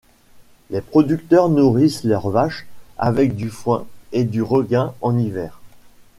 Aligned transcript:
Les 0.71 0.81
producteurs 0.81 1.47
nourrissent 1.49 2.03
leurs 2.05 2.29
vaches 2.31 2.65
avec 2.97 3.35
du 3.35 3.51
foin 3.51 3.85
et 4.13 4.23
du 4.23 4.41
regain 4.41 4.95
en 5.03 5.15
hiver. 5.15 5.59